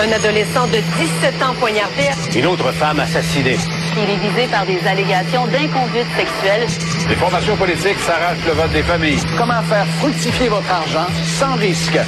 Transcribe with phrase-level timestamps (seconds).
[0.00, 2.10] Un adolescent de 17 ans poignardé.
[2.36, 3.56] Une autre femme assassinée.
[3.96, 6.68] Il est visé par des allégations d'inconduite sexuelle.
[7.08, 9.18] Les formations politiques s'arrachent le vote des familles.
[9.36, 11.08] Comment faire fructifier votre argent
[11.40, 11.98] sans risque?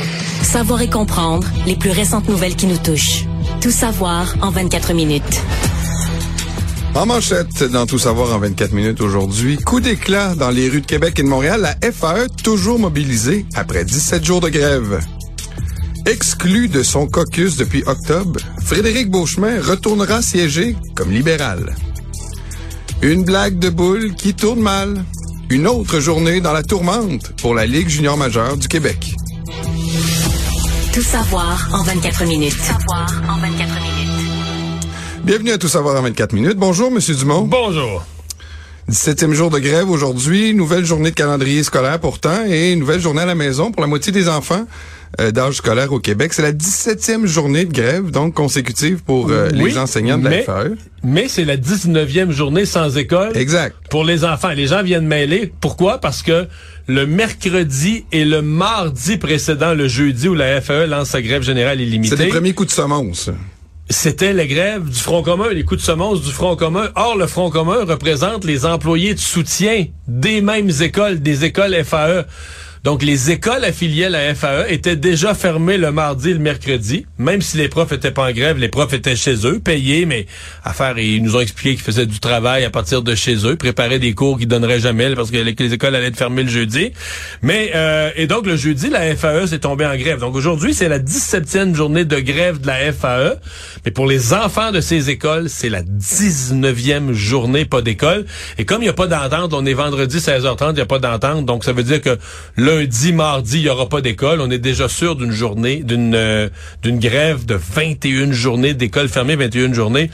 [0.42, 3.24] Savoir et comprendre les plus récentes nouvelles qui nous touchent.
[3.60, 5.42] Tout savoir en 24 minutes.
[6.94, 10.86] En manchette, dans Tout savoir en 24 minutes aujourd'hui, coup d'éclat dans les rues de
[10.86, 15.00] Québec et de Montréal, la FAE toujours mobilisée après 17 jours de grève.
[16.06, 21.74] Exclu de son caucus depuis octobre, Frédéric Beauchemin retournera siéger comme libéral.
[23.02, 25.04] Une blague de boule qui tourne mal.
[25.50, 29.14] Une autre journée dans la tourmente pour la Ligue junior majeure du Québec.
[30.92, 32.52] Tout savoir en 24 minutes.
[32.52, 34.30] savoir en 24 minutes.
[35.24, 36.56] Bienvenue à Tout savoir en 24 minutes.
[36.56, 37.42] Bonjour, Monsieur Dumont.
[37.42, 38.04] Bonjour.
[38.90, 43.26] 17e jour de grève aujourd'hui, nouvelle journée de calendrier scolaire pourtant et nouvelle journée à
[43.26, 44.66] la maison pour la moitié des enfants
[45.18, 46.32] d'âge scolaire au Québec.
[46.32, 50.42] C'est la 17e journée de grève, donc consécutive pour euh, les enseignants de la mais,
[50.42, 50.76] FAE.
[51.02, 53.36] Mais c'est la 19e journée sans école.
[53.36, 53.76] Exact.
[53.90, 54.50] Pour les enfants.
[54.50, 55.52] Les gens viennent mêler.
[55.60, 55.98] Pourquoi?
[55.98, 56.46] Parce que
[56.86, 61.80] le mercredi et le mardi précédent le jeudi où la FAE lance sa grève générale
[61.80, 62.16] illimitée.
[62.16, 63.30] C'est les premiers coups de semonce.
[63.88, 66.90] C'était la grève du Front commun, les coups de semonce du Front commun.
[66.94, 72.24] Or, le Front commun représente les employés de soutien des mêmes écoles, des écoles FAE.
[72.82, 77.04] Donc, les écoles affiliées à la FAE étaient déjà fermées le mardi et le mercredi.
[77.18, 80.24] Même si les profs étaient pas en grève, les profs étaient chez eux, payés, mais
[80.64, 83.56] à faire, ils nous ont expliqué qu'ils faisaient du travail à partir de chez eux,
[83.56, 86.48] préparaient des cours qu'ils donneraient jamais parce que les, les, écoles allaient être fermées le
[86.48, 86.92] jeudi.
[87.42, 90.18] Mais, euh, et donc, le jeudi, la FAE s'est tombée en grève.
[90.18, 93.36] Donc, aujourd'hui, c'est la 17e journée de grève de la FAE.
[93.84, 98.24] Mais pour les enfants de ces écoles, c'est la 19e journée pas d'école.
[98.56, 100.98] Et comme il n'y a pas d'entente, on est vendredi 16h30, il n'y a pas
[100.98, 101.44] d'entente.
[101.44, 102.18] Donc, ça veut dire que
[102.70, 104.40] lundi, mardi, il y aura pas d'école.
[104.40, 106.48] On est déjà sûr d'une journée, d'une euh,
[106.82, 110.10] d'une grève de 21 journées d'école fermée, 21 journées.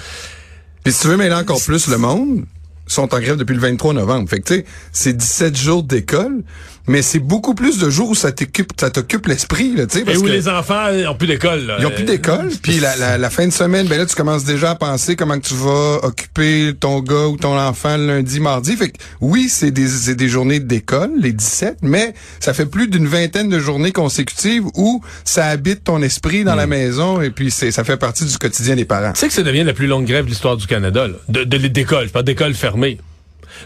[0.82, 2.44] Puis si tu veux mêler encore plus le monde,
[2.86, 4.28] sont en grève depuis le 23 novembre.
[4.28, 6.42] Fait que tu sais, c'est 17 jours d'école,
[6.86, 10.04] mais c'est beaucoup plus de jours où ça t'occupe ça t'occupe l'esprit là, tu sais
[10.10, 11.74] Et où les enfants ont plus d'école.
[11.78, 14.44] Ils ont plus d'école, puis la, la, la, fin de semaine, ben là tu commences
[14.44, 18.76] déjà à penser comment que tu vas occuper ton gars ou ton enfant lundi, mardi.
[18.76, 22.88] Fait que oui, c'est des c'est des journées d'école, les 17, mais ça fait plus
[22.88, 26.58] d'une vingtaine de journées consécutives où ça habite ton esprit dans Mm.
[26.58, 29.12] la maison et puis c'est ça fait partie du quotidien des parents.
[29.12, 31.14] Tu sais que ça devient la plus longue grève de l'histoire du Canada, là.
[31.28, 32.98] de de d'école, pas d'école fermée.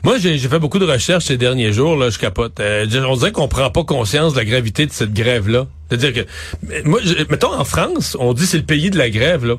[0.05, 2.59] Moi, j'ai fait beaucoup de recherches ces derniers jours, là, je capote.
[2.61, 5.67] Euh, on dirait qu'on prend pas conscience de la gravité de cette grève-là.
[5.89, 9.45] C'est-à-dire que, moi, je, mettons, en France, on dit c'est le pays de la grève,
[9.45, 9.56] là.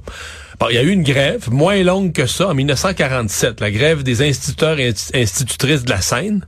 [0.70, 4.22] Il y a eu une grève moins longue que ça en 1947, la grève des
[4.22, 6.46] instituteurs et institutrices de la Seine.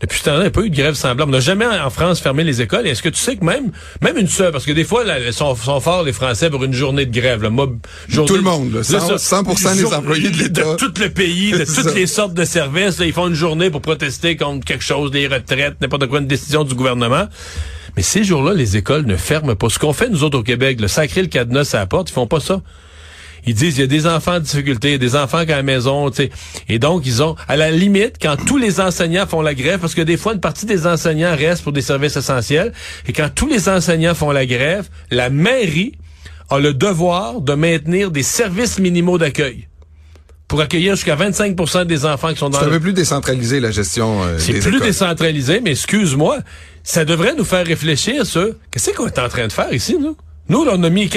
[0.00, 1.30] Depuis ce temps-là, il n'y a pas eu de grève semblable.
[1.30, 2.86] On n'a jamais en France fermé les écoles.
[2.86, 3.70] Est-ce que tu sais que même,
[4.02, 6.64] même une seule, parce que des fois, là, ils sont, sont forts les Français pour
[6.64, 7.42] une journée de grève.
[7.42, 7.50] Là.
[7.50, 7.68] Moi,
[8.08, 9.18] journée, Tout le monde, là, 100%,
[9.56, 10.72] 100 des employés de l'État.
[10.72, 11.94] De tout le pays, de toutes ça.
[11.94, 12.98] les sortes de services.
[12.98, 16.26] là, ils font une journée pour protester contre quelque chose, des retraites, n'importe quoi, une
[16.26, 17.26] décision du gouvernement.
[17.96, 19.68] Mais ces jours-là, les écoles ne ferment pas.
[19.68, 22.14] Ce qu'on fait, nous autres, au Québec, le sacrer le cadenas à la porte, ils
[22.14, 22.60] font pas ça.
[23.46, 25.52] Ils disent, il y a des enfants en difficulté, il y a des enfants qui
[25.52, 26.30] à la maison, tu sais.
[26.68, 29.94] Et donc, ils ont, à la limite, quand tous les enseignants font la grève, parce
[29.94, 32.72] que des fois, une partie des enseignants reste pour des services essentiels,
[33.06, 35.92] et quand tous les enseignants font la grève, la mairie
[36.50, 39.68] a le devoir de maintenir des services minimaux d'accueil
[40.48, 43.70] pour accueillir jusqu'à 25% des enfants qui sont dans C'est un peu plus décentralisé la
[43.70, 44.82] gestion euh, c'est plus écoles.
[44.82, 46.38] décentralisé, mais excuse-moi,
[46.82, 50.16] ça devrait nous faire réfléchir sur qu'est-ce qu'on est en train de faire ici, nous?
[50.48, 51.08] Nous, là, on a mis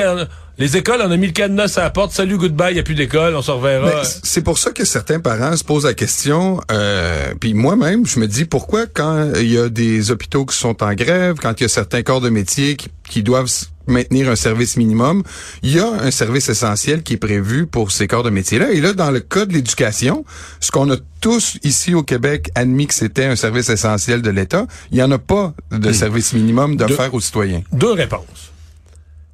[0.58, 2.84] les écoles, on a mis le cadenas à la porte, salut, goodbye, il n'y a
[2.84, 4.04] plus d'école, on se reverra.
[4.06, 8.20] C- c'est pour ça que certains parents se posent la question, euh, puis moi-même, je
[8.20, 11.64] me dis pourquoi quand il y a des hôpitaux qui sont en grève, quand il
[11.64, 13.52] y a certains corps de métier qui, qui doivent
[13.86, 15.24] maintenir un service minimum,
[15.62, 18.72] il y a un service essentiel qui est prévu pour ces corps de métier-là.
[18.72, 20.26] Et là, dans le cas de l'éducation,
[20.60, 24.66] ce qu'on a tous ici au Québec admis que c'était un service essentiel de l'État,
[24.92, 27.62] il n'y en a pas de service minimum d'offert aux citoyens.
[27.72, 28.52] Deux réponses.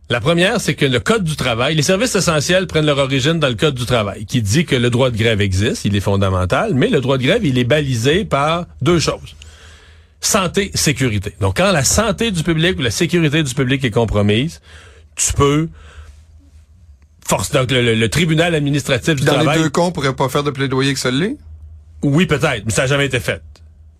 [0.10, 3.48] La première, c'est que le Code du travail, les services essentiels prennent leur origine dans
[3.48, 6.74] le Code du travail, qui dit que le droit de grève existe, il est fondamental,
[6.76, 9.36] mais le droit de grève, il est balisé par deux choses.
[10.20, 11.34] Santé, sécurité.
[11.42, 14.62] Donc, quand la santé du public ou la sécurité du public est compromise,
[15.16, 15.70] tu peux
[17.28, 19.58] force donc le, le- le tribunal administratif du Dans travail.
[19.58, 21.38] les deux cas, on pourrait pas faire de plaidoyer que ça l'est?
[22.04, 23.42] Oui, peut-être, mais ça n'a jamais été fait.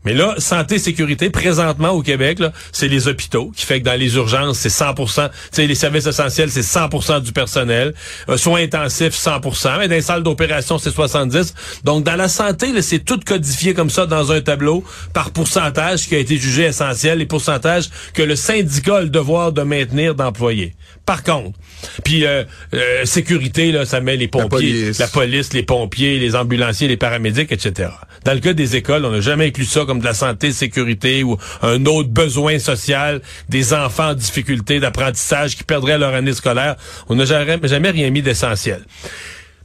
[0.06, 2.40] Mais là, santé, sécurité, présentement au Québec,
[2.72, 6.06] c'est les hôpitaux, qui fait que dans les urgences, c'est 100% tu sais, les services
[6.06, 7.94] essentiels, c'est 100% du personnel.
[8.30, 11.54] Euh, soins intensifs, 100% mais dans les salles d'opération, c'est 70
[11.84, 14.84] Donc, dans la santé, c'est tout codifié comme ça dans un tableau
[15.14, 19.52] par pourcentage qui a été jugé essentiel, les pourcentages que le syndicat a le devoir
[19.52, 20.76] de maintenir d'employés.
[21.06, 21.60] Par contre,
[22.06, 25.00] puis euh, euh, sécurité, là, ça met les pompiers, police.
[25.00, 27.90] la police, les pompiers, les ambulanciers, les paramédics, etc.
[28.24, 31.24] Dans le cas des écoles, on n'a jamais inclus ça comme de la santé, sécurité
[31.24, 36.78] ou un autre besoin social des enfants en difficulté d'apprentissage qui perdraient leur année scolaire.
[37.10, 38.86] On n'a jamais, jamais rien mis d'essentiel.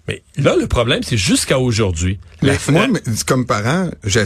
[0.09, 2.19] Mais là, le problème, c'est jusqu'à aujourd'hui.
[2.41, 4.25] La- moi, mais, comme parent, j'ai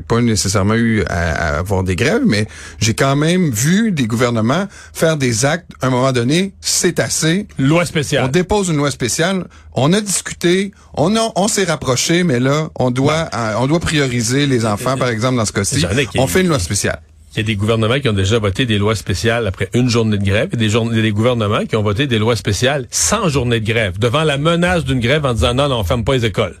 [0.00, 2.46] pas nécessairement eu à, à avoir des grèves, mais
[2.78, 5.70] j'ai quand même vu des gouvernements faire des actes.
[5.82, 7.46] À un moment donné, c'est assez.
[7.58, 8.30] loi On spéciale.
[8.30, 9.44] dépose une loi spéciale.
[9.74, 10.72] On a discuté.
[10.94, 14.96] On a, on s'est rapproché, mais là, on doit, euh, on doit prioriser les enfants,
[14.96, 15.84] par exemple, dans ce cas-ci.
[16.16, 17.00] On fait une loi spéciale.
[17.32, 20.18] Il y a des gouvernements qui ont déjà voté des lois spéciales après une journée
[20.18, 24.00] de grève et des, gouvernements qui ont voté des lois spéciales sans journée de grève,
[24.00, 26.56] devant la menace d'une grève en disant non, non, on ferme pas les écoles.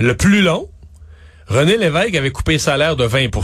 [0.00, 0.68] Le plus long,
[1.46, 3.38] René Lévesque avait coupé le salaire de 20 tu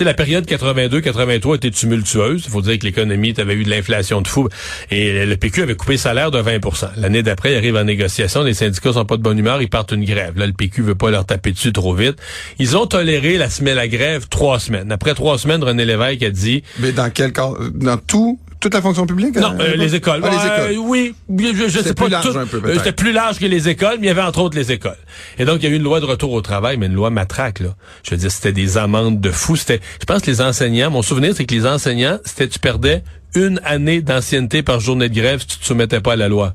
[0.00, 2.42] sais, la période 82-83 était tumultueuse.
[2.46, 4.48] Il faut dire que l'économie, avait eu de l'inflation de fou.
[4.90, 8.42] Et le PQ avait coupé le salaire de 20% L'année d'après, il arrive en négociation.
[8.42, 9.60] Les syndicats sont pas de bonne humeur.
[9.62, 10.38] Ils partent une grève.
[10.38, 12.16] Là, le PQ veut pas leur taper dessus trop vite.
[12.58, 14.90] Ils ont toléré la semaine, la grève trois semaines.
[14.90, 17.50] Après trois semaines, René Lévesque a dit, Mais dans quel cas?
[17.74, 19.36] Dans tout, toute la fonction publique?
[19.36, 20.20] non, euh, euh, les écoles.
[20.22, 22.38] Ah, les oui, je, je sais C'était pas plus large tout.
[22.38, 22.74] un peu, Euh.
[22.76, 24.98] C'était plus large que les écoles, mais il y avait entre autres les écoles.
[25.38, 27.10] Et donc, il y a eu une loi de retour au travail, mais une loi
[27.10, 27.74] matraque, là.
[28.04, 29.56] Je veux dire, c'était des amendes de fou.
[29.56, 33.02] C'était, je pense que les enseignants, mon souvenir, c'est que les enseignants, c'était, tu perdais
[33.34, 36.54] une année d'ancienneté par journée de grève si tu te soumettais pas à la loi.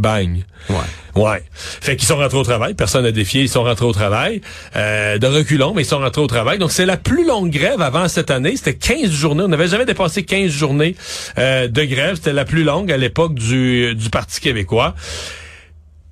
[0.00, 0.44] Bang.
[0.68, 0.76] Ouais.
[1.14, 1.42] Ouais.
[1.52, 2.74] Fait qu'ils sont rentrés au travail.
[2.74, 3.42] Personne n'a défié.
[3.42, 4.40] Ils sont rentrés au travail.
[4.76, 6.58] Euh, de reculons, mais ils sont rentrés au travail.
[6.58, 8.56] Donc, c'est la plus longue grève avant cette année.
[8.56, 9.44] C'était 15 journées.
[9.44, 10.96] On n'avait jamais dépassé 15 journées
[11.38, 12.16] euh, de grève.
[12.16, 14.94] C'était la plus longue à l'époque du, du Parti québécois.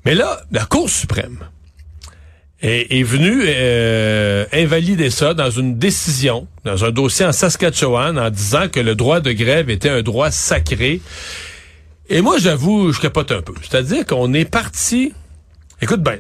[0.05, 1.38] Mais là, la Cour suprême
[2.61, 8.31] est, est venue euh, invalider ça dans une décision, dans un dossier en Saskatchewan, en
[8.31, 11.00] disant que le droit de grève était un droit sacré.
[12.08, 13.55] Et moi, j'avoue, je capote un peu.
[13.62, 15.12] C'est-à-dire qu'on est parti...
[15.81, 16.19] Écoute bien,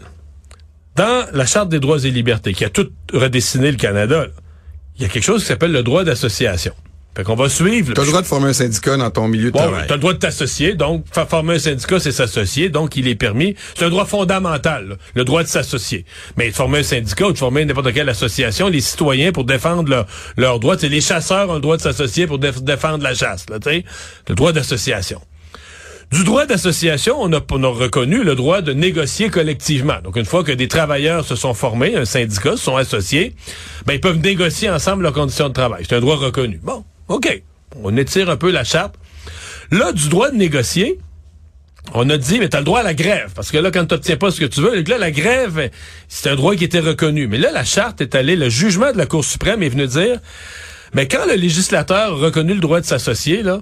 [0.96, 4.26] dans la Charte des droits et libertés, qui a tout redessiné le Canada,
[4.96, 6.74] il y a quelque chose qui s'appelle le droit d'association.
[7.16, 7.94] Fait qu'on va suivre...
[7.94, 9.86] T'as le droit de former un syndicat dans ton milieu de Bon, travail.
[9.88, 13.16] tu as le droit de t'associer, donc former un syndicat, c'est s'associer, donc il est
[13.16, 13.56] permis.
[13.74, 16.04] C'est un droit fondamental, là, le droit de s'associer.
[16.36, 19.88] Mais de former un syndicat ou de former n'importe quelle association, les citoyens pour défendre
[19.90, 20.06] leur-
[20.36, 23.46] leurs droits, c'est les chasseurs ont le droit de s'associer pour déf- défendre la chasse,
[23.50, 23.56] là,
[24.28, 25.20] le droit d'association.
[26.10, 30.00] Du droit d'association, on a, on a reconnu le droit de négocier collectivement.
[30.02, 33.34] Donc, une fois que des travailleurs se sont formés, un syndicat, se sont associés,
[33.84, 35.84] ben, ils peuvent négocier ensemble leurs conditions de travail.
[35.86, 36.60] C'est un droit reconnu.
[36.62, 37.42] Bon, OK.
[37.82, 38.96] On étire un peu la chape.
[39.70, 40.98] Là, du droit de négocier,
[41.92, 43.32] on a dit, mais t'as le droit à la grève.
[43.34, 45.70] Parce que là, quand tu n'obtiens pas ce que tu veux, là, la grève,
[46.08, 47.26] c'est un droit qui était reconnu.
[47.26, 50.20] Mais là, la charte est allée, le jugement de la Cour suprême est venu dire,
[50.94, 53.60] mais quand le législateur a reconnu le droit de s'associer, là,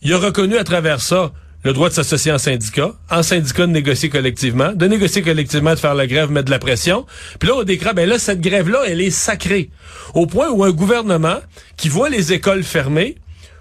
[0.00, 1.32] il a reconnu à travers ça
[1.64, 5.78] le droit de s'associer en syndicat, en syndicat de négocier collectivement, de négocier collectivement, de
[5.78, 7.06] faire la grève, mettre de la pression.
[7.38, 9.70] Puis là, au décret, ben là, cette grève-là, elle est sacrée.
[10.14, 11.38] Au point où un gouvernement
[11.76, 13.16] qui voit les écoles fermées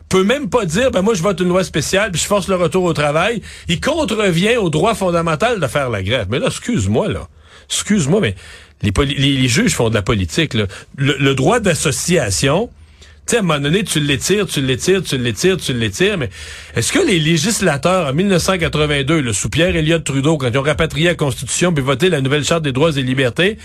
[0.09, 2.55] peut même pas dire, ben moi, je vote une loi spéciale, puis je force le
[2.55, 3.41] retour au travail.
[3.67, 6.27] Il contrevient au droit fondamental de faire la grève.
[6.29, 7.27] Mais là, excuse-moi, là.
[7.69, 8.35] Excuse-moi, mais
[8.81, 10.65] les, les, les juges font de la politique, là.
[10.97, 12.69] Le, le droit d'association,
[13.27, 16.29] sais, à un moment donné, tu l'étires, tu l'étires, tu l'étires, tu l'étires, mais
[16.75, 21.07] est-ce que les législateurs, en 1982, le sous Pierre Elliott Trudeau, quand ils ont rapatrié
[21.07, 23.57] la Constitution puis voté la nouvelle Charte des droits et libertés,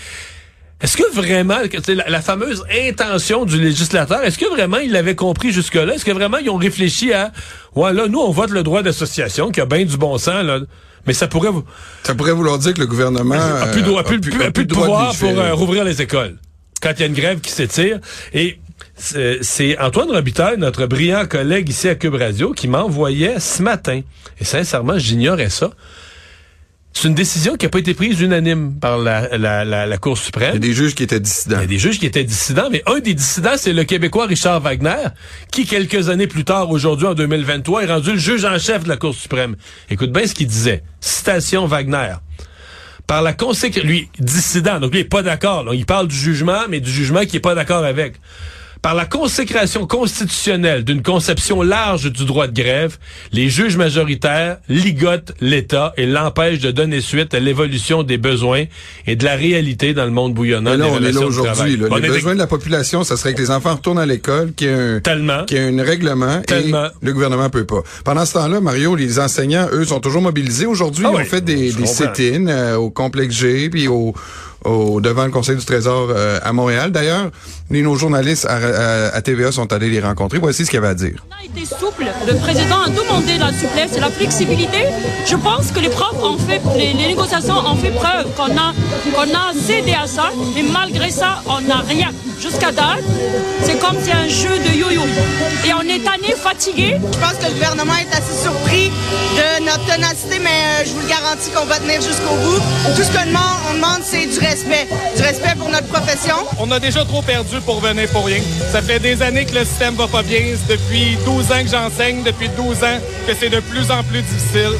[0.79, 5.51] est-ce que vraiment, la, la fameuse intention du législateur, est-ce que vraiment ils l'avaient compris
[5.51, 5.95] jusque-là?
[5.95, 7.31] Est-ce que vraiment ils ont réfléchi à,
[7.75, 10.59] ouais, là, nous, on vote le droit d'association, qui a bien du bon sens, là,
[11.07, 11.63] mais ça pourrait vous,
[12.03, 14.41] Ça pourrait vouloir dire que le gouvernement a plus de, euh, a plus, a plus-
[14.43, 15.33] a a plus de droit pouvoir légiférer.
[15.33, 16.35] pour euh, rouvrir les écoles.
[16.81, 17.99] Quand il y a une grève qui s'étire.
[18.33, 18.59] Et
[18.95, 24.01] c'est Antoine Robitaille, notre brillant collègue ici à Cube Radio, qui m'envoyait ce matin.
[24.39, 25.71] Et sincèrement, j'ignorais ça.
[26.93, 30.17] C'est une décision qui n'a pas été prise unanime par la, la, la, la Cour
[30.17, 30.55] Il y suprême.
[30.55, 31.57] a des juges qui étaient dissidents.
[31.57, 34.25] Il y a des juges qui étaient dissidents, mais un des dissidents, c'est le Québécois
[34.25, 35.05] Richard Wagner,
[35.51, 38.89] qui, quelques années plus tard, aujourd'hui, en 2023, est rendu le juge en chef de
[38.89, 39.55] la Cour suprême.
[39.91, 40.81] Écoute bien ce qu'il disait.
[40.99, 42.15] Citation Wagner.
[43.05, 45.71] Par la conséquence, lui, dissident, donc lui, il n'est pas d'accord.
[45.75, 48.15] Il parle du jugement, mais du jugement qui n'est pas d'accord avec.
[48.81, 52.97] Par la consécration constitutionnelle d'une conception large du droit de grève,
[53.31, 58.65] les juges majoritaires ligotent l'État et l'empêchent de donner suite à l'évolution des besoins
[59.05, 61.79] et de la réalité dans le monde bouillonnant Mais là, des on est là aujourd'hui.
[61.89, 64.53] On Les est besoins de la population, ça serait que les enfants retournent à l'école,
[64.53, 65.43] qu'il y ait un, Tellement.
[65.45, 66.85] qu'il y ait un règlement Tellement.
[66.85, 67.81] et le gouvernement peut pas.
[68.03, 70.65] Pendant ce temps-là, Mario, les enseignants, eux, sont toujours mobilisés.
[70.65, 74.13] Aujourd'hui, Ah ils oui, ont fait des, des sit-ins euh, au complexe G, puis au,
[74.65, 76.91] au devant le Conseil du Trésor euh, à Montréal.
[76.91, 77.29] D'ailleurs,
[77.69, 80.39] nos journalistes à, à, à, TVA sont allés les rencontrer.
[80.39, 81.25] Voici ce qu'il y avait à dire.
[81.29, 82.05] On a été souple.
[82.27, 84.83] Le président a demandé la souplesse et la flexibilité.
[85.25, 88.73] Je pense que les profs ont fait, les, les négociations ont fait preuve qu'on a,
[89.13, 92.09] qu'on a cédé à ça, mais malgré ça, on n'a rien.
[92.39, 93.03] Jusqu'à date,
[93.63, 95.01] c'est comme si un jeu de yo-yo.
[95.65, 96.97] Et on est tanné, fatigué.
[97.11, 98.91] Je pense que le gouvernement est assez surpris
[99.35, 102.61] de notre ténacité, mais euh, je vous le garantis qu'on va tenir jusqu'au bout.
[102.95, 104.87] Tout ce qu'on demande, on demande, c'est du respect.
[105.15, 106.35] Du respect pour notre profession.
[106.59, 108.41] On a déjà trop perdu pour venir pour rien.
[108.71, 110.55] Ça fait des années que le système va pas bien.
[110.69, 114.73] Depuis 12 ans que j'enseigne, depuis 12 ans que c'est de plus en plus difficile.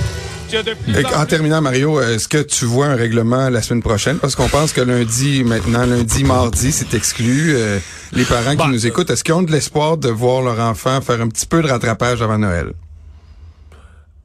[1.16, 4.18] En terminant, Mario, est-ce que tu vois un règlement la semaine prochaine?
[4.18, 7.54] Parce qu'on pense que lundi, maintenant, lundi, mardi, c'est exclu.
[7.54, 7.80] Euh,
[8.14, 11.02] les parents qui bah, nous écoutent, est-ce qu'ils ont de l'espoir de voir leur enfant
[11.02, 12.72] faire un petit peu de rattrapage avant Noël?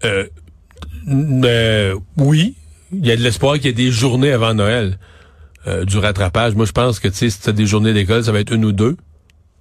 [0.04, 0.26] Euh,
[1.08, 2.54] euh, oui.
[2.92, 4.98] Il y a de l'espoir qu'il y ait des journées avant Noël
[5.66, 6.54] euh, du rattrapage.
[6.54, 8.52] Moi, je pense que, tu sais, si tu as des journées d'école, ça va être
[8.52, 8.96] une ou deux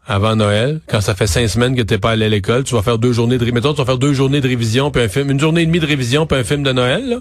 [0.08, 2.82] avant Noël, quand ça fait cinq semaines que t'es pas allé à l'école, tu vas
[2.82, 5.30] faire deux journées de mettons, tu vas faire deux journées de révision, puis un film,
[5.30, 7.18] une journée et demie de révision, puis un film de Noël, là.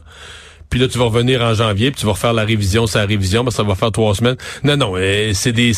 [0.71, 3.43] Puis là, tu vas revenir en janvier, puis tu vas refaire la révision, sa révision,
[3.43, 4.37] ben, ça va faire trois semaines.
[4.63, 4.95] Non, non,
[5.33, 5.73] c'est des...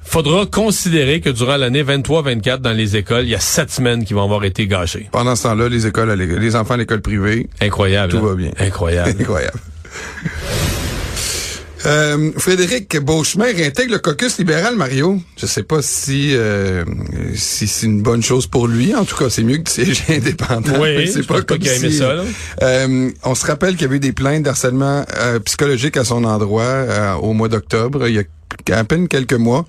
[0.00, 4.12] Faudra considérer que durant l'année 23-24, dans les écoles, il y a sept semaines qui
[4.12, 5.08] vont avoir été gâchées.
[5.12, 7.48] Pendant ce temps-là, les écoles, les enfants à l'école privée...
[7.60, 8.12] Incroyable.
[8.12, 8.26] Tout hein?
[8.26, 8.50] va bien.
[8.58, 9.14] Incroyable.
[9.20, 9.60] Incroyable.
[11.86, 15.20] Euh, Frédéric Beauchemin réintègre le caucus libéral, Mario.
[15.36, 16.84] Je sais pas si euh,
[17.34, 18.94] si c'est une bonne chose pour lui.
[18.94, 20.80] En tout cas, c'est mieux que tu sièges indépendant.
[20.80, 22.24] Oui, c'est pas comme si, ça,
[22.62, 25.04] euh, on se rappelle qu'il y avait eu des plaintes d'harcèlement
[25.44, 29.66] psychologique à son endroit au mois d'octobre, il y a à peine quelques mois.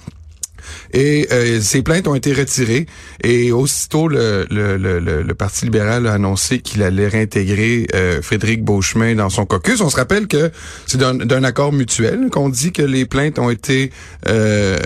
[0.93, 2.85] Et euh, ces plaintes ont été retirées.
[3.23, 8.63] Et aussitôt, le, le, le, le Parti libéral a annoncé qu'il allait réintégrer euh, Frédéric
[8.63, 9.81] Beauchemin dans son caucus.
[9.81, 10.51] On se rappelle que
[10.87, 13.91] c'est d'un accord mutuel qu'on dit que les plaintes ont été
[14.27, 14.77] euh,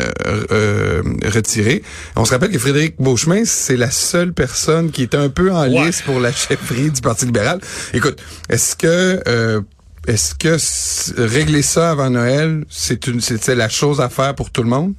[1.25, 1.83] retirées.
[2.15, 5.69] On se rappelle que Frédéric Beauchemin, c'est la seule personne qui est un peu en
[5.69, 5.85] ouais.
[5.85, 7.59] lice pour la chefferie du Parti libéral.
[7.93, 9.63] Écoute, est-ce que...
[10.07, 10.57] est-ce que
[11.21, 14.93] régler ça avant Noël, c'est une, c'est la chose à faire pour tout le monde?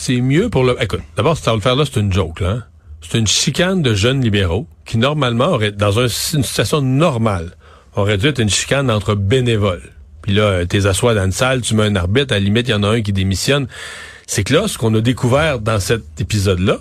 [0.00, 0.82] C'est mieux pour le.
[0.82, 2.48] Écoute, d'abord, cette affaire-là, c'est une joke, là.
[2.48, 2.62] Hein?
[3.02, 7.56] C'est une chicane de jeunes libéraux qui, normalement, auraient, dans un, une situation normale,
[7.94, 9.90] aurait dû être une chicane entre bénévoles.
[10.22, 12.70] Puis là, t'es assois dans une salle, tu mets un arbitre, à la limite, il
[12.70, 13.68] y en a un qui démissionne.
[14.26, 16.78] C'est que là, ce qu'on a découvert dans cet épisode-là,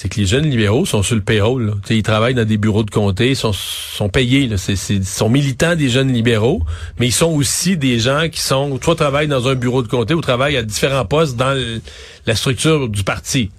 [0.00, 1.66] c'est que les jeunes libéraux sont sur le payroll.
[1.66, 1.72] Là.
[1.90, 4.46] Ils travaillent dans des bureaux de comté, ils sont, sont payés.
[4.46, 4.56] Là.
[4.56, 6.62] C'est, c'est, ils sont militants des jeunes libéraux,
[7.00, 10.14] mais ils sont aussi des gens qui sont soit travaillent dans un bureau de comté
[10.14, 11.80] ou travaillent à différents postes dans le,
[12.26, 13.50] la structure du parti.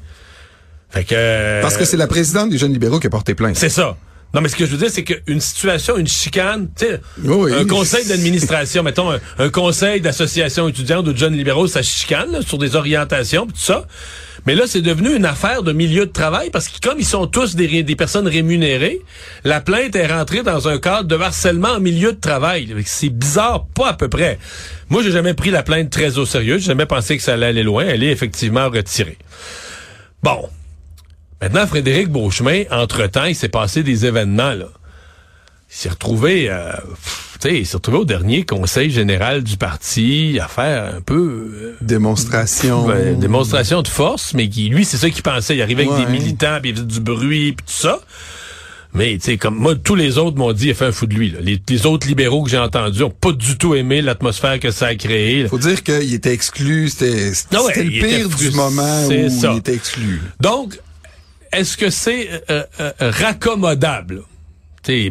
[0.92, 3.58] Fait que parce que c'est la présidente des jeunes libéraux qui a porté plainte.
[3.58, 3.98] C'est ça.
[4.34, 7.52] Non, mais ce que je veux dire, c'est qu'une situation, une chicane, tu sais, oui,
[7.52, 12.32] un conseil d'administration, mettons, un, un conseil d'association étudiante ou de jeunes libéraux, ça chicane
[12.32, 13.86] là, sur des orientations, tout ça.
[14.46, 17.28] Mais là, c'est devenu une affaire de milieu de travail parce que comme ils sont
[17.28, 19.02] tous des, personnes rémunérées,
[19.44, 22.74] la plainte est rentrée dans un cadre de harcèlement en milieu de travail.
[22.86, 24.40] C'est bizarre, pas à peu près.
[24.90, 26.58] Moi, j'ai jamais pris la plainte très au sérieux.
[26.58, 27.86] J'ai jamais pensé que ça allait aller loin.
[27.86, 29.18] Elle est effectivement retirée.
[30.24, 30.50] Bon.
[31.42, 34.68] Maintenant, Frédéric Beauchemin, entre-temps, il s'est passé des événements, là.
[35.70, 36.74] Il s'est retrouvé, euh,
[37.42, 41.52] tu sais, il s'est retrouvé au dernier conseil général du parti à faire un peu...
[41.54, 42.90] Euh, démonstration.
[42.90, 45.56] Euh, démonstration de force, mais qui, lui, c'est ça qu'il pensait.
[45.56, 45.94] Il arrivait Ouais.
[45.94, 48.00] avec des militants, puis il faisait du bruit, puis tout ça.
[48.94, 51.06] Mais, tu sais, comme moi, tous les autres m'ont dit, il a fait un fou
[51.06, 51.30] de lui.
[51.30, 51.40] Là.
[51.42, 54.88] Les, les autres libéraux que j'ai entendus ont pas du tout aimé l'atmosphère que ça
[54.88, 55.44] a créé.
[55.44, 55.50] là.
[55.50, 56.90] Faut dire qu'il était exclu.
[56.90, 59.52] C'était ouais, le pire du moment où ça.
[59.54, 60.20] il était exclu.
[60.42, 60.80] Donc,
[61.54, 64.24] est-ce que c'est euh, euh, raccommodable?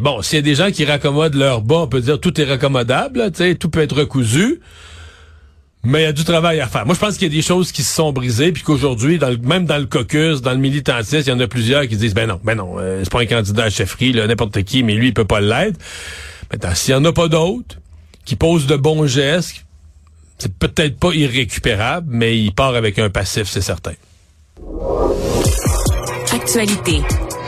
[0.01, 2.43] Bon, s'il y a des gens qui raccommodent leur bas, on peut dire tout est
[2.43, 4.59] raccommodable, t'sais, tout peut être recousu.
[5.85, 6.85] Mais il y a du travail à faire.
[6.85, 9.65] Moi, je pense qu'il y a des choses qui se sont brisées, puis qu'aujourd'hui, même
[9.65, 12.41] dans le caucus, dans le militantisme, il y en a plusieurs qui disent, ben non,
[12.43, 15.23] ben non, euh, c'est pas un candidat à chefferie, n'importe qui, mais lui, il peut
[15.23, 15.79] pas l'être.
[16.51, 17.77] Maintenant, s'il y en a pas d'autres
[18.25, 19.63] qui posent de bons gestes,
[20.37, 23.93] c'est peut-être pas irrécupérable, mais il part avec un passif, c'est certain.
[26.33, 27.01] Actualité.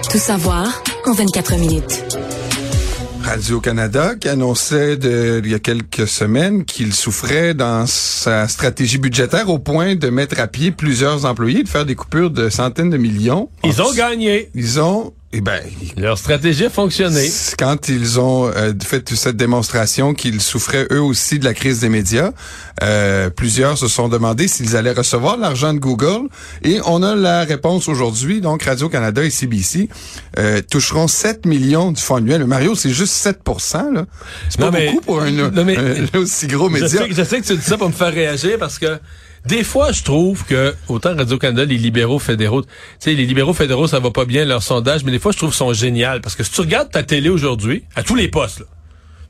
[0.09, 2.03] Tout savoir en 24 minutes.
[3.24, 9.50] Radio-Canada qui annonçait de, il y a quelques semaines qu'il souffrait dans sa stratégie budgétaire
[9.50, 12.98] au point de mettre à pied plusieurs employés, de faire des coupures de centaines de
[12.98, 13.50] millions.
[13.63, 14.50] Ils ont gagné.
[14.53, 15.61] Ils ont Eh ben,
[15.95, 17.29] Leur stratégie a fonctionné.
[17.57, 21.88] quand ils ont euh, fait cette démonstration qu'ils souffraient eux aussi de la crise des
[21.88, 22.31] médias,
[22.83, 26.27] euh, plusieurs se sont demandé s'ils allaient recevoir l'argent de Google
[26.63, 28.41] et on a la réponse aujourd'hui.
[28.41, 29.88] Donc Radio-Canada et CBC
[30.38, 32.45] euh, toucheront 7 millions du fonds annuel.
[32.45, 33.39] Mario, c'est juste 7
[33.93, 34.05] là.
[34.50, 36.89] C'est pas mais- beaucoup pour un, non, mais- un aussi gros Je média.
[36.89, 39.00] sais, que- je sais que tu dis ça pour me faire réagir parce que
[39.45, 42.67] des fois, je trouve que autant Radio-Canada, les libéraux fédéraux, tu
[43.00, 45.50] sais, les libéraux fédéraux, ça va pas bien leur sondage, mais des fois, je trouve
[45.50, 48.60] qu'ils sont géniaux parce que si tu regardes ta télé aujourd'hui, à tous les postes,
[48.60, 48.65] là,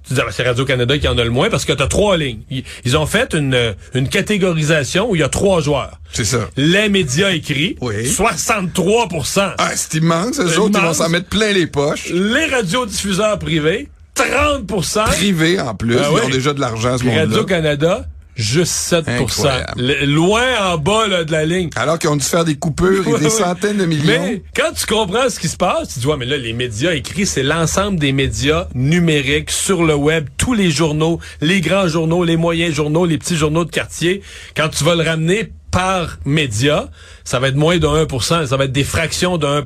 [0.07, 1.87] tu dis, ah, ben, c'est Radio-Canada qui en a le moins parce que tu as
[1.87, 2.39] trois lignes.
[2.49, 5.99] Ils, ils ont fait une, une catégorisation où il y a trois joueurs.
[6.11, 6.49] C'est ça.
[6.57, 8.07] Les médias écrits, Oui.
[8.07, 10.39] 63% Ah, c'est immense.
[10.39, 12.09] Eux autres, ils vont s'en mettre plein les poches.
[12.09, 15.97] Les radiodiffuseurs privés, 30% Privés, en plus.
[15.97, 16.21] Ah ils oui.
[16.25, 17.21] ont déjà de l'argent, ce monde-là.
[17.21, 18.05] Radio-Canada,
[18.41, 19.73] juste 7 Incroyable.
[19.81, 20.43] Le- Loin
[20.73, 21.69] en bas là, de la ligne.
[21.75, 24.03] Alors qu'ils ont dû faire des coupures et des centaines de millions.
[24.05, 26.93] Mais quand tu comprends ce qui se passe, tu dis, ouais, mais là, les médias
[26.93, 32.23] écrits, c'est l'ensemble des médias numériques sur le web, tous les journaux, les grands journaux,
[32.23, 34.21] les moyens journaux, les petits journaux de quartier.
[34.55, 36.89] Quand tu vas le ramener par média,
[37.23, 39.63] ça va être moins de 1% ça va être des fractions de 1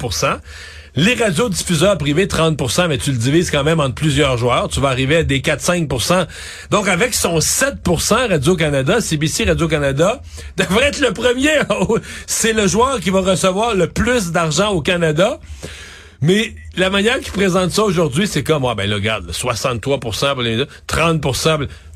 [0.96, 4.70] les radiodiffuseurs privés, 30% mais tu le divises quand même entre plusieurs joueurs.
[4.70, 6.28] Tu vas arriver à des 4-5%
[6.72, 10.22] Donc, avec son 7% Radio-Canada, CBC Radio-Canada
[10.58, 11.60] devrait être le premier.
[12.28, 15.40] C'est le joueur qui va recevoir le plus d'argent au Canada.
[16.22, 20.16] Mais la manière qu'ils présentent ça aujourd'hui, c'est comme, ah ben là, regarde, 63 pour
[20.42, 21.22] les médias, 30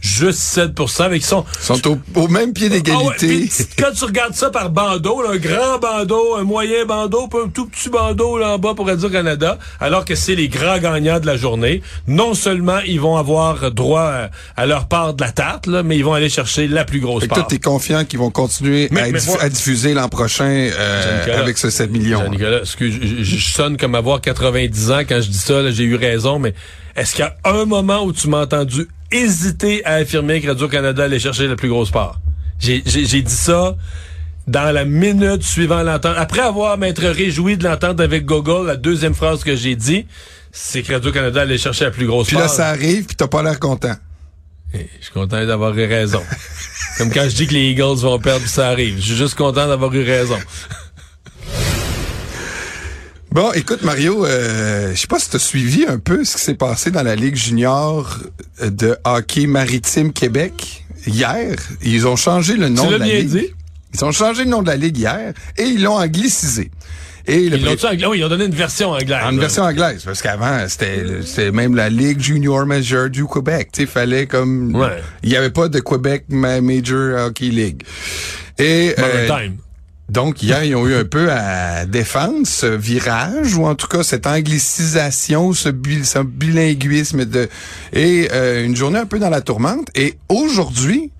[0.01, 0.71] juste 7
[1.09, 1.45] mais qui sont...
[1.61, 3.49] Ils sont au, au même pied Ah ouais, d'égalité.
[3.77, 7.49] quand tu regardes ça par bandeau, là, un grand bandeau, un moyen bandeau, puis un
[7.49, 11.25] tout petit bandeau là en bas pour Radio-Canada, alors que c'est les grands gagnants de
[11.25, 15.67] la journée, non seulement ils vont avoir droit à, à leur part de la tarte,
[15.67, 17.47] là, mais ils vont aller chercher la plus grosse Fait que toi, part.
[17.47, 21.39] t'es confiant qu'ils vont continuer Mais- à, mais diff- moi- à diffuser l'an prochain euh,
[21.39, 22.19] avec ce 7 millions.
[22.23, 25.83] Jean-Nicolas, excuse, je, je- je sonne comme avoir 90 ans quand je dis ça, j'ai
[25.83, 26.53] eu raison, mais
[26.95, 31.03] est-ce qu'il y a un moment où tu m'as entendu hésiter à affirmer que Radio-Canada
[31.05, 32.19] allait chercher la plus grosse part?
[32.59, 33.75] J'ai dit ça
[34.47, 36.15] dans la minute suivant l'entente.
[36.17, 40.05] Après avoir m'être réjoui de l'entente avec Google, la deuxième phrase que j'ai dit,
[40.51, 42.45] c'est que Radio-Canada allait chercher la plus grosse Puis part.
[42.45, 43.95] là, ça arrive, puis t'as pas l'air content.
[44.73, 46.21] Et Je suis content d'avoir eu raison.
[46.97, 48.97] Comme quand je dis que les Eagles vont perdre, puis ça arrive.
[48.97, 50.37] Je suis juste content d'avoir eu raison.
[53.31, 56.55] Bon, écoute, Mario, euh, je sais pas si t'as suivi un peu ce qui s'est
[56.55, 58.17] passé dans la Ligue junior
[58.61, 61.55] de hockey maritime Québec hier.
[61.83, 63.29] Ils ont changé le nom Tu de la bien Ligue.
[63.29, 63.47] dit.
[63.93, 66.71] Ils ont changé le nom de la Ligue hier et ils l'ont anglicisé.
[67.27, 68.05] Et Ils pré-?
[68.07, 69.19] Oui, ils ont donné une version anglaise.
[69.23, 69.41] En une là.
[69.41, 73.69] version anglaise, parce qu'avant, c'était c'était même la Ligue Junior Major du Québec.
[73.71, 74.75] Tu sais, fallait comme...
[74.75, 75.03] Ouais.
[75.21, 77.83] Il n'y avait pas de Québec Ma- Major Hockey League.
[78.57, 79.27] Et euh.
[80.09, 84.03] Donc, hier, ils ont eu un peu à défendre ce virage, ou en tout cas
[84.03, 87.47] cette anglicisation, ce, bil- ce bilinguisme de...
[87.93, 89.89] Et euh, une journée un peu dans la tourmente.
[89.95, 91.11] Et aujourd'hui,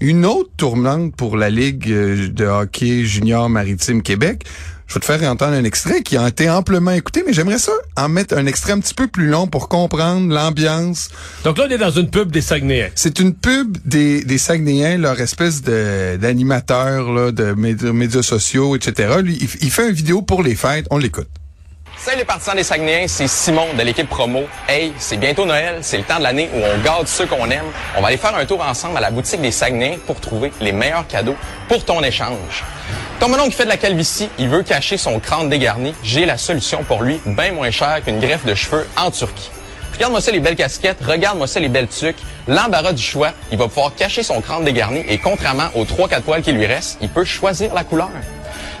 [0.00, 4.44] une autre tournante pour la Ligue euh, de hockey junior maritime Québec.
[4.88, 7.72] Je vais te faire entendre un extrait qui a été amplement écouté, mais j'aimerais ça
[7.96, 11.10] en mettre un extrait un petit peu plus long pour comprendre l'ambiance.
[11.44, 12.88] Donc là, on est dans une pub des Saguenayens.
[12.94, 18.76] C'est une pub des, des Saguenayens, leur espèce de d'animateur là, de médi- médias sociaux,
[18.76, 19.16] etc.
[19.22, 20.86] Lui, il fait une vidéo pour les fêtes.
[20.90, 21.28] On l'écoute.
[22.00, 24.44] Salut les partisans des Saguenayens, c'est Simon de l'équipe promo.
[24.68, 27.64] Hey, c'est bientôt Noël, c'est le temps de l'année où on garde ceux qu'on aime.
[27.96, 30.70] On va aller faire un tour ensemble à la boutique des Saguenayens pour trouver les
[30.70, 31.34] meilleurs cadeaux
[31.66, 32.64] pour ton échange.
[33.18, 35.92] Ton mononcle qui fait de la calvitie, il veut cacher son crâne dégarni.
[36.04, 39.50] J'ai la solution pour lui, bien moins cher qu'une greffe de cheveux en Turquie.
[39.92, 42.22] Regarde-moi ça les belles casquettes, regarde-moi ça les belles tuques.
[42.46, 46.42] L'embarras du choix, il va pouvoir cacher son crâne dégarni et contrairement aux 3-4 poils
[46.42, 48.08] qui lui restent, il peut choisir la couleur.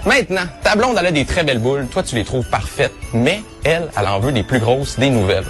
[0.06, 1.86] Maintenant, ta blonde, elle a des très belles boules.
[1.90, 2.94] Toi, tu les trouves parfaites.
[3.12, 5.46] Mais elle, elle en veut des plus grosses, des nouvelles.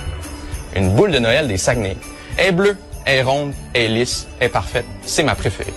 [0.75, 1.97] Une boule de Noël des Saguenay.
[2.37, 4.87] Elle est bleue, elle est ronde, elle est lisse, elle est parfaite.
[5.05, 5.75] C'est ma préférée.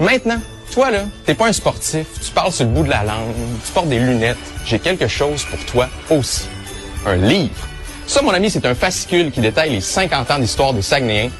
[0.00, 0.40] Maintenant,
[0.72, 2.06] toi, là, t'es pas un sportif.
[2.24, 3.34] Tu parles sur le bout de la langue.
[3.64, 4.36] Tu portes des lunettes.
[4.64, 6.46] J'ai quelque chose pour toi aussi.
[7.06, 7.68] Un livre.
[8.06, 11.30] Ça, mon ami, c'est un fascicule qui détaille les 50 ans d'histoire des Saguenayens.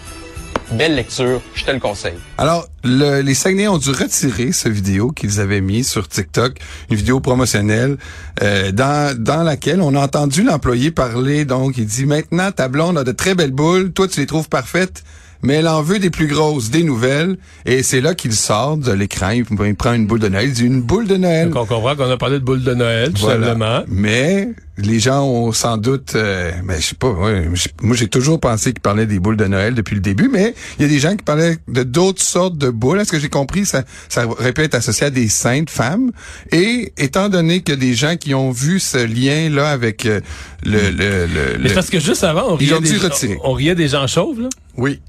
[0.79, 2.15] Belle lecture, je te le conseille.
[2.39, 6.59] Alors, le- les Saguenayens ont dû retirer ce vidéo qu'ils avaient mis sur TikTok,
[6.91, 7.99] une vidéo promotionnelle,
[8.43, 11.45] euh, dans, dans laquelle on a entendu l'employé parler.
[11.45, 13.93] Donc, il dit, maintenant, ta blonde a de très belles boules.
[13.93, 15.03] Toi, tu les trouves parfaites.
[15.45, 17.37] Mais elle en veut des plus grosses, des nouvelles.
[17.67, 19.31] Et c'est là qu'il sort de l'écran.
[19.31, 20.47] Il, il prend une boule de Noël.
[20.47, 21.51] Il dit une boule de Noël.
[21.51, 23.49] Donc on comprend qu'on a parlé de boule de Noël, tout Voilà.
[23.49, 23.83] simplement.
[23.89, 24.51] Mais
[24.87, 27.49] les gens ont sans doute, euh, ben, je sais pas, ouais,
[27.83, 30.83] moi j'ai toujours pensé qu'ils parlaient des boules de Noël depuis le début, mais il
[30.83, 33.01] y a des gens qui parlaient de d'autres sortes de boules.
[33.01, 33.64] Est-ce que j'ai compris?
[33.66, 36.11] Ça, ça aurait pu être associé à des saintes femmes
[36.51, 40.21] Et étant donné que des gens qui ont vu ce lien là avec euh,
[40.64, 43.88] le, le, le, Mais le- parce que juste avant, on riait, des, on riait des
[43.88, 44.49] gens chauves, là.
[44.77, 45.01] oui.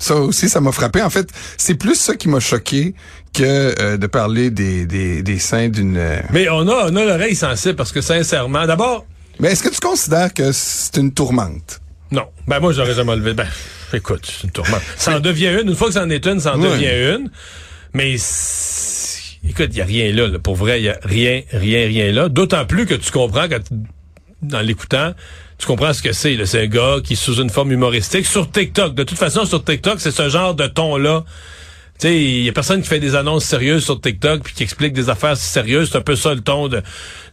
[0.00, 1.00] Ça aussi, ça m'a frappé.
[1.02, 2.94] En fait, c'est plus ça qui m'a choqué
[3.32, 3.44] que
[3.80, 5.96] euh, de parler des, des, des seins d'une...
[5.96, 9.06] euh, Mais on a, on a l'oreille sensible parce que sincèrement, d'abord,
[9.38, 11.80] Mais est-ce que tu considères que c'est une tourmente?
[12.10, 12.24] non.
[12.48, 13.34] Ben moi, j'aurais jamais levé.
[13.34, 13.46] Ben,
[13.92, 14.82] écoute, c'est une tourmente.
[14.96, 15.68] Ça en devient une.
[15.68, 16.68] Une fois que ça en est une, ça en Oui.
[16.68, 17.30] devient une.
[17.94, 18.14] Mais
[19.48, 20.38] écoute, il y a rien là, là.
[20.38, 22.28] Pour vrai, il y a rien, rien, rien là.
[22.28, 23.60] D'autant plus que tu comprends quand
[24.42, 25.12] dans l'écoutant,
[25.60, 26.36] tu comprends ce que c'est.
[26.36, 26.46] là?
[26.46, 28.94] C'est un gars qui est sous une forme humoristique sur TikTok.
[28.94, 31.24] De toute façon, sur TikTok, c'est ce genre de ton-là.
[31.98, 34.62] Tu sais, il y a personne qui fait des annonces sérieuses sur TikTok puis qui
[34.62, 35.90] explique des affaires sérieuses.
[35.92, 36.80] C'est un peu ça le ton de,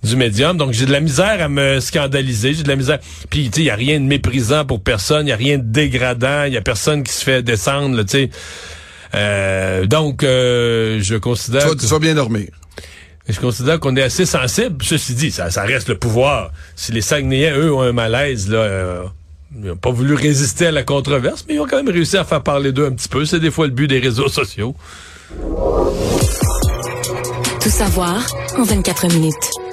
[0.03, 0.57] du médium.
[0.57, 2.53] Donc, j'ai de la misère à me scandaliser.
[2.53, 2.99] J'ai de la misère.
[3.29, 5.25] Puis, tu sais, il y a rien de méprisant pour personne.
[5.27, 6.43] Il y a rien de dégradant.
[6.43, 8.29] Il y a personne qui se fait descendre, là, tu sais.
[9.15, 11.61] Euh, donc, euh, je considère...
[11.61, 12.49] Tu vas, tu vas bien dormir.
[13.27, 14.83] Je considère qu'on est assez sensible.
[14.83, 16.51] Ceci dit, ça, reste le pouvoir.
[16.75, 19.03] Si les Saguenayens, eux, ont un malaise, là, euh,
[19.55, 22.23] ils n'ont pas voulu résister à la controverse, mais ils ont quand même réussi à
[22.23, 23.25] faire parler d'eux un petit peu.
[23.25, 24.75] C'est des fois le but des réseaux sociaux.
[27.61, 28.25] Tout savoir
[28.57, 29.66] en 24 minutes.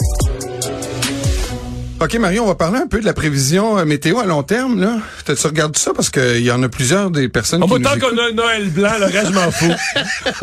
[2.04, 4.78] OK, Mario, on va parler un peu de la prévision euh, météo à long terme.
[4.78, 4.98] Là.
[5.24, 5.94] Tu tu regardes ça?
[5.94, 8.26] Parce qu'il y en a plusieurs des personnes Oh, qui moi, nous tant qu'on a
[8.28, 9.72] un Noël blanc, le reste, je m'en fous.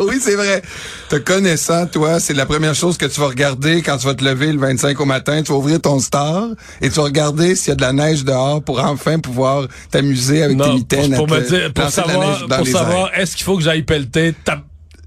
[0.00, 0.60] oui, c'est vrai.
[1.08, 4.24] Te connaissant, toi, c'est la première chose que tu vas regarder quand tu vas te
[4.24, 5.40] lever le 25 au matin.
[5.44, 6.48] Tu vas ouvrir ton star
[6.80, 10.42] et tu vas regarder s'il y a de la neige dehors pour enfin pouvoir t'amuser
[10.42, 11.14] avec tes mitaines.
[11.14, 13.56] pour, pour à me te dire, pour savoir, neige dans pour savoir, est-ce qu'il faut
[13.56, 14.34] que j'aille pelleter?
[14.44, 14.64] Tap.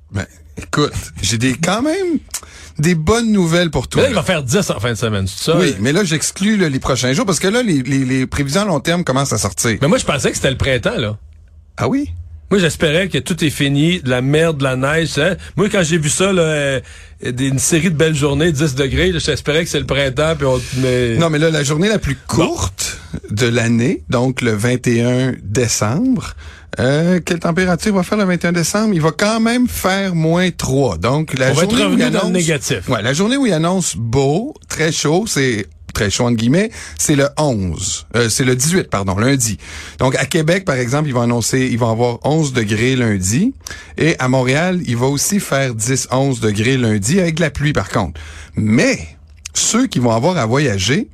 [0.10, 0.26] Ben,
[0.58, 2.20] écoute, j'ai des quand même
[2.80, 4.02] des bonnes nouvelles pour Mais toi.
[4.04, 5.58] là, il va faire 10 en fin de semaine, c'est ça?
[5.58, 8.66] Oui, mais là, j'exclus les prochains jours parce que là, les, les, les prévisions à
[8.66, 9.78] long terme commencent à sortir.
[9.82, 11.18] Mais moi, je pensais que c'était le printemps, là.
[11.78, 12.12] Ah oui?
[12.52, 15.18] Moi, j'espérais que tout est fini, de la merde, de la neige.
[15.18, 15.36] hein?
[15.56, 16.80] Moi, quand j'ai vu ça, là, euh,
[17.24, 20.36] une série de belles journées, 10 degrés, j'espérais que c'est le printemps.
[20.38, 21.18] Puis on, mais...
[21.18, 23.00] Non, mais là, la journée la plus courte
[23.32, 26.36] de l'année, donc le 21 décembre,
[26.80, 28.94] euh, quelle température va faire le 21 décembre?
[28.94, 30.98] Il va quand même faire moins 3.
[30.98, 32.90] Donc, la On va être journée où il dans le annonce- négatif.
[32.90, 37.16] Ouais, la journée où il annonce beau, très chaud, c'est très chaud entre guillemets, c'est
[37.16, 38.06] le 11.
[38.18, 39.58] Euh, c'est le 18, pardon, lundi.
[40.00, 43.54] Donc, à Québec, par exemple, ils vont annoncer, ils vont avoir 11 degrés lundi.
[43.98, 47.72] Et à Montréal, il va aussi faire 10, 11 degrés lundi avec de la pluie,
[47.72, 48.20] par contre.
[48.58, 49.00] Mais,
[49.54, 51.08] ceux qui vont avoir à voyager,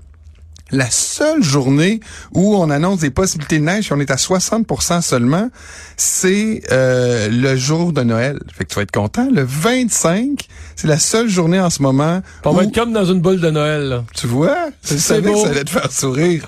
[0.72, 2.00] la seule journée
[2.34, 5.50] où on annonce des possibilités de neige, puis on est à 60% seulement,
[5.98, 8.40] c'est euh, le jour de Noël.
[8.56, 9.28] Fait que tu vas être content.
[9.32, 13.06] Le 25, c'est la seule journée en ce moment On où, va être comme dans
[13.06, 14.04] une boule de Noël, là.
[14.16, 15.36] tu vois, C'est savais beau.
[15.36, 16.48] que ça allait te faire sourire.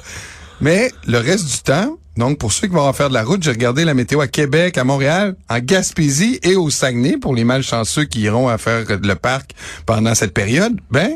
[0.62, 3.44] Mais le reste du temps, donc pour ceux qui vont en faire de la route,
[3.44, 7.44] j'ai regardé la météo à Québec, à Montréal, en Gaspésie et au Saguenay, pour les
[7.44, 9.52] malchanceux qui iront à faire le parc
[9.86, 11.10] pendant cette période, ben,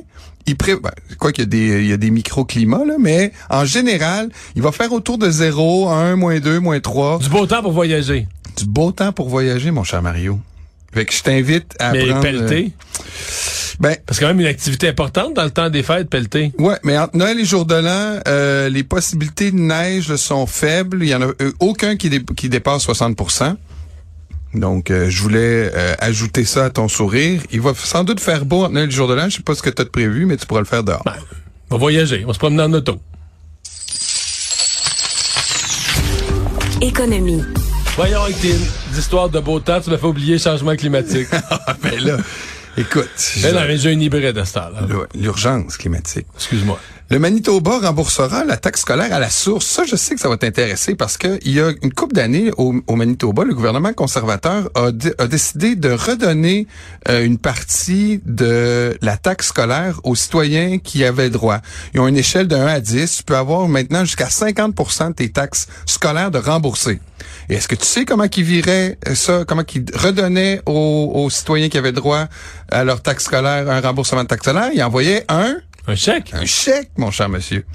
[0.47, 0.75] il pré...
[0.75, 4.29] ben, quoi qu'il y a des, il y a des microclimats, là, mais en général,
[4.55, 7.19] il va faire autour de 0, 1, moins 2, moins 3.
[7.19, 8.27] Du beau temps pour voyager.
[8.57, 10.39] Du beau temps pour voyager, mon cher Mario.
[10.93, 12.21] Fait que je t'invite à Mais prendre...
[12.21, 12.71] pelleter?
[13.79, 16.51] Ben, Parce que quand même une activité importante dans le temps des fêtes, pelleter.
[16.57, 20.47] Ouais, mais entre Noël et jour de l'an, euh, les possibilités de neige là, sont
[20.47, 21.03] faibles.
[21.03, 23.15] Il y en a euh, aucun qui, dé- qui dépasse 60
[24.53, 27.41] Donc, euh, je voulais euh, ajouter ça à ton sourire.
[27.51, 29.29] Il va sans doute faire beau Noël et jour de l'an.
[29.29, 31.03] Je sais pas ce que tu as de prévu, mais tu pourras le faire dehors.
[31.69, 32.23] On va voyager.
[32.23, 32.97] On va se promener en auto.
[36.81, 37.43] Économie.
[37.95, 38.53] Voyons avec tes
[38.97, 41.27] histoires de beau temps, tu m'as fait oublier le changement climatique.
[41.81, 42.17] ben là,
[42.77, 43.09] écoute,
[43.41, 44.81] Mais non, mais j'ai une hybride à ce temps-là.
[45.15, 46.27] l'urgence climatique.
[46.35, 46.79] Excuse-moi.
[47.09, 49.65] Le Manitoba remboursera la taxe scolaire à la source.
[49.65, 52.51] Ça, je sais que ça va t'intéresser parce que il y a une couple d'années
[52.57, 56.67] au, Manitoba, le gouvernement conservateur a, dé- a décidé de redonner
[57.07, 61.59] euh, une partie de la taxe scolaire aux citoyens qui avaient droit.
[61.93, 63.17] Ils ont une échelle de 1 à 10.
[63.19, 66.99] Tu peux avoir maintenant jusqu'à 50% de tes taxes scolaires de rembourser.
[67.49, 71.69] Et est-ce que tu sais comment qu'ils viraient ça, comment qu'ils redonnaient aux, aux citoyens
[71.69, 72.25] qui avaient droit
[72.69, 74.71] à leur taxe scolaire un remboursement de taxe scolaire?
[74.73, 75.55] Ils envoyaient un
[75.87, 76.31] Un chèque?
[76.33, 77.65] un chèque, mon cher monsieur.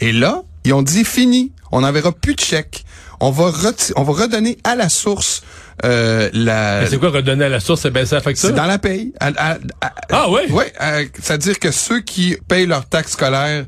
[0.00, 2.84] Et là, ils ont dit fini, on n'enverra plus de chèque.
[3.20, 3.50] On va
[3.96, 5.42] on va redonner à la source
[5.84, 6.86] euh, la.
[6.88, 8.48] C'est quoi redonner à la source, c'est baisser la facture?
[8.48, 9.12] C'est dans la paye.
[9.20, 10.40] À- à- à- Ah oui?
[10.80, 13.64] Euh, c'est-à-dire que ceux qui payent leur taxe scolaire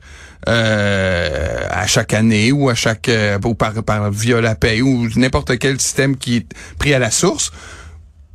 [0.49, 5.09] euh, à chaque année ou à chaque euh, ou par, par via la paye ou
[5.17, 6.47] n'importe quel système qui est
[6.79, 7.51] pris à la source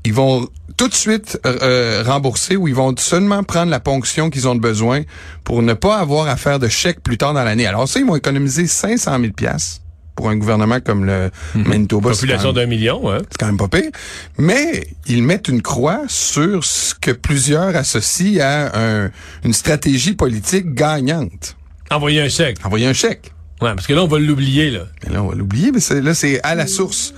[0.06, 4.48] ils vont tout de suite euh, rembourser ou ils vont seulement prendre la ponction qu'ils
[4.48, 5.02] ont de besoin
[5.44, 7.68] pour ne pas avoir à faire de chèques plus tard dans l'année.
[7.68, 9.82] Alors ça, ils vont économiser 500 000 pièces
[10.16, 12.14] pour un gouvernement comme le Manitoba.
[12.14, 13.20] c'est Population d'un million, hein.
[13.30, 13.92] c'est quand même pas pire.
[14.38, 19.12] Mais ils mettent une croix sur ce que plusieurs associent à un-
[19.44, 21.56] une stratégie politique gagnante.
[21.92, 22.58] Envoyer un chèque.
[22.66, 23.32] Envoyer un chèque.
[23.62, 24.88] Ouais, parce que là, on va l'oublier, là.
[25.06, 27.14] Mais là, on va l'oublier, mais là, c'est à la source.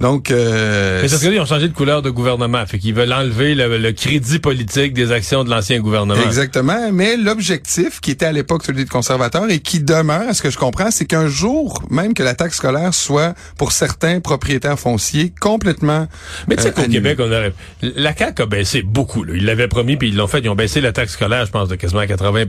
[0.00, 2.64] Donc, euh, Mais c'est parce que là, ils ont changé de couleur de gouvernement.
[2.66, 6.22] Fait qu'ils veulent enlever le, le crédit politique des actions de l'ancien gouvernement.
[6.22, 10.42] Exactement, mais l'objectif qui était à l'époque celui des conservateurs et qui demeure, à ce
[10.42, 14.78] que je comprends, c'est qu'un jour, même que la taxe scolaire soit pour certains propriétaires
[14.78, 16.06] fonciers complètement.
[16.48, 16.90] Mais tu sais euh, qu'au.
[16.90, 17.54] Québec, on aurait...
[17.80, 19.24] La CAQ a baissé beaucoup.
[19.24, 19.32] Là.
[19.36, 20.40] Ils l'avaient promis, puis ils l'ont fait.
[20.40, 22.44] Ils ont baissé la taxe scolaire, je pense, de quasiment 80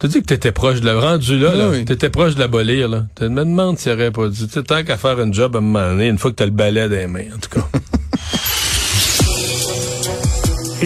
[0.00, 1.00] T'as dit que t'étais proche de la...
[1.00, 3.06] Rendu là, là Oui, t'étais proche de l'abolir, là.
[3.16, 4.46] Tu me demandes s'il n'y aurait pas dit.
[4.46, 6.44] Tu sais, tant qu'à faire un job à un moment donné, une fois que t'as
[6.44, 7.66] le balai des mains, en tout cas.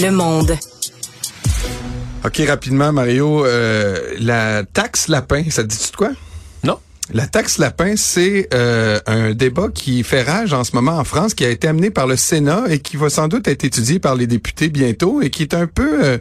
[0.01, 0.57] Le monde.
[2.25, 6.13] OK, rapidement, Mario, euh, la taxe lapin, ça te dit-tu de quoi?
[7.13, 11.35] La taxe lapin, c'est euh, un débat qui fait rage en ce moment en France,
[11.35, 14.15] qui a été amené par le Sénat et qui va sans doute être étudié par
[14.15, 16.19] les députés bientôt et qui est un peu euh,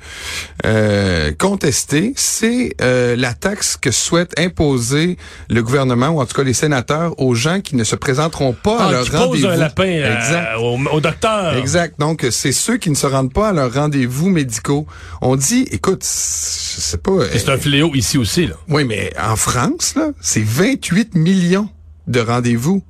[0.65, 2.13] euh, contesté.
[2.17, 5.17] C'est euh, la taxe que souhaite imposer
[5.49, 8.79] le gouvernement ou en tout cas les sénateurs aux gens qui ne se présenteront pas
[8.79, 9.47] à Ah, leur rendez-vous.
[9.47, 10.47] un lapin euh, Exact.
[10.59, 11.55] au, au docteur.
[11.57, 11.99] Exact.
[11.99, 14.87] Donc, c'est ceux qui ne se rendent pas à leurs rendez-vous médicaux.
[15.21, 17.11] On dit, écoute, je sais pas.
[17.31, 18.55] C'est un fléau ici aussi, là.
[18.67, 20.41] Oui, mais en France, là, c'est
[20.71, 21.69] 28 millions
[22.07, 22.81] de rendez-vous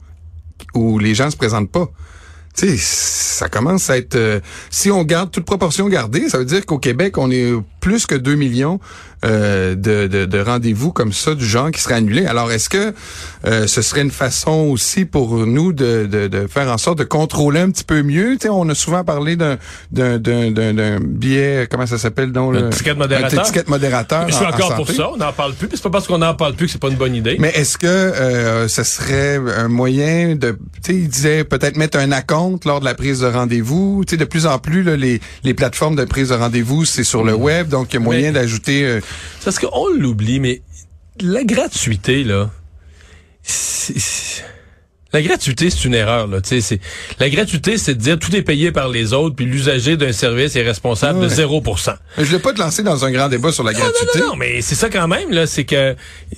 [0.75, 1.89] où les gens se présentent pas.
[2.55, 4.15] Tu sais, ça commence à être...
[4.15, 4.39] euh,
[4.69, 8.15] si on garde toute proportion gardée, ça veut dire qu'au Québec, on est plus que
[8.15, 8.79] 2 millions
[9.25, 12.25] euh, de, de, de rendez-vous comme ça du genre qui seraient annulés.
[12.25, 12.93] Alors, est-ce que
[13.45, 17.03] euh, ce serait une façon aussi pour nous de, de, de faire en sorte de
[17.03, 18.31] contrôler un petit peu mieux?
[18.33, 19.57] Tu sais, on a souvent parlé d'un
[19.91, 22.31] d'un d'un d'un- d'un billet, comment ça s'appelle?
[22.31, 23.45] donc le- ticket modérateur.
[23.45, 24.25] Un modérateur.
[24.29, 25.09] Je suis en- en encore pour ça.
[25.11, 25.67] On n'en parle plus.
[25.73, 27.35] C'est pas parce qu'on n'en parle plus que c'est pas une bonne idée.
[27.39, 31.97] Mais est-ce que euh, ce serait un moyen de, tu sais, il disait peut-être mettre
[31.99, 34.03] un acompte lors de la prise de rendez-vous?
[34.07, 37.03] Tu sais, de plus en plus là, les les plateformes de prise de rendez-vous c'est
[37.03, 38.83] sur le web, donc il y a moyen Mais- d'ajouter.
[38.85, 39.01] euh,
[39.43, 40.61] parce qu'on l'oublie, mais
[41.19, 42.51] la gratuité, là,
[43.41, 44.43] c'est- c'est-
[45.13, 46.41] la gratuité, c'est une erreur, là.
[46.41, 46.79] Tu c'est,
[47.19, 50.55] la gratuité, c'est de dire tout est payé par les autres, puis l'usager d'un service
[50.55, 51.35] est responsable de Ouais.
[51.35, 51.93] 0%.
[52.17, 54.19] je voulais pas te lancer dans un grand débat sur la Non, gratuité.
[54.19, 55.95] non, non, non, mais c'est ça quand même, là, c'est que,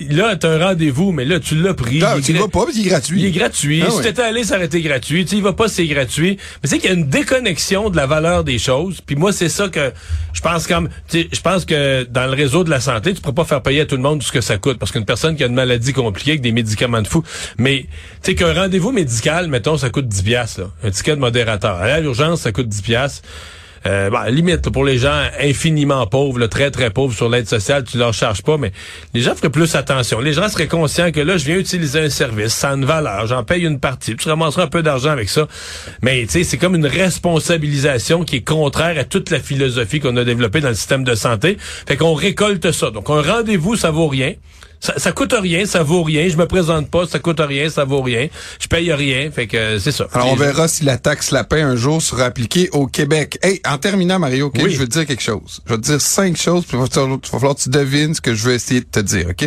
[0.10, 2.00] là, t'as un rendez-vous, mais là, tu l'as pris.
[2.00, 3.20] Non, il tu gra- vas pas, puis il est gratuit.
[3.22, 3.84] Il est gratuit.
[3.86, 4.04] Ah si ouais.
[4.04, 5.24] t'étais allé, ça aurait été gratuit.
[5.26, 6.38] Tu sais, il va pas, c'est gratuit.
[6.64, 9.00] Mais c'est qu'il y a une déconnexion de la valeur des choses.
[9.06, 9.92] Puis moi, c'est ça que
[10.34, 13.34] je pense comme, tu je pense que dans le réseau de la santé, tu pourrais
[13.36, 14.78] pas faire payer à tout le monde ce que ça coûte.
[14.80, 17.24] Parce qu'une personne qui a une maladie compliquée avec des médicaments de fou.
[17.58, 17.86] Mais,
[18.24, 20.67] tu sais, qu'un rendez-vous médical, mettons, ça coûte 10 piastres, là.
[20.84, 21.76] Un ticket de modérateur.
[21.76, 23.21] Aller à l'urgence, ça coûte 10 piastres.
[23.86, 27.84] Euh, la limite, pour les gens infiniment pauvres, là, très très pauvres sur l'aide sociale,
[27.84, 28.71] tu leur charges pas, mais
[29.13, 30.21] les gens feraient plus attention.
[30.21, 33.28] Les gens seraient conscients que là, je viens utiliser un service, ça a une valeur,
[33.28, 35.49] j'en paye une partie, tu ramasseras un peu d'argent avec ça.
[36.02, 40.15] Mais tu sais, c'est comme une responsabilisation qui est contraire à toute la philosophie qu'on
[40.15, 41.58] a développée dans le système de santé.
[41.60, 42.89] Fait qu'on récolte ça.
[42.89, 44.36] Donc un rendez-vous, ça vaut rien.
[44.84, 46.28] Ça, ça coûte rien, ça vaut rien.
[46.28, 48.28] Je me présente pas, ça coûte rien, ça vaut rien.
[48.60, 49.32] Je paye rien.
[49.32, 50.08] Fait que euh, c'est ça.
[50.12, 53.39] Alors, on verra si la taxe lapin un jour sera appliquée au Québec.
[53.41, 54.74] Hey, en terminant, Mario, ok, Oui.
[54.74, 55.62] je veux te dire quelque chose.
[55.65, 56.88] Je vais te dire cinq choses, puis il va
[57.24, 59.46] falloir que tu devines ce que je veux essayer de te dire, OK?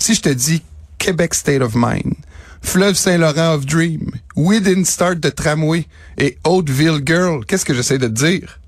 [0.00, 0.62] Si je te dis
[0.98, 2.14] Québec State of Mind,
[2.60, 5.86] Fleuve Saint-Laurent of Dream, Within Start de Tramway
[6.18, 8.58] et Hauteville Girl, qu'est-ce que j'essaie de te dire?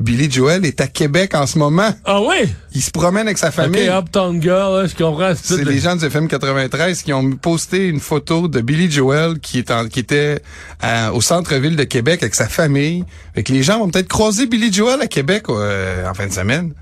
[0.00, 1.88] Billy Joel est à Québec en ce moment.
[2.04, 2.48] Ah ouais?
[2.74, 3.88] Il se promène avec sa famille.
[3.88, 5.32] OK, Uptown Girl, là, je comprends.
[5.40, 9.58] C'est les gens du FM 93 qui ont posté une photo de Billy Joel qui
[9.60, 10.42] est en- qui était
[10.80, 13.04] à- au centre-ville de Québec avec sa famille.
[13.34, 16.32] Fait que les gens vont peut-être croiser Billy Joel à Québec euh, en fin de
[16.32, 16.72] semaine.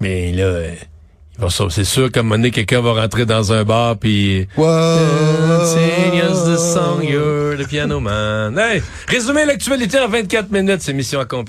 [0.00, 0.74] Mais là, euh,
[1.36, 3.96] il va ça- c'est sûr qu'à un moment donné, quelqu'un va rentrer dans un bar
[3.98, 8.58] puis Sing us the song, you're the piano man.
[8.58, 11.46] Hey, résumé l'actualité en 24 minutes, c'est mission accomplie.